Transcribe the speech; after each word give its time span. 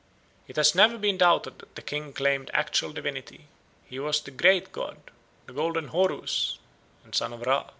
"It 0.47 0.55
has 0.55 0.73
never 0.73 0.97
been 0.97 1.19
doubted 1.19 1.59
that 1.59 1.75
the 1.75 1.81
king 1.83 2.11
claimed 2.11 2.49
actual 2.55 2.91
divinity; 2.91 3.45
he 3.85 3.99
was 3.99 4.19
the 4.19 4.31
'great 4.31 4.71
god,' 4.71 5.11
the'golden 5.45 5.89
Horus,' 5.89 6.57
and 7.03 7.13
son 7.13 7.33
of 7.33 7.41
Ra. 7.41 7.67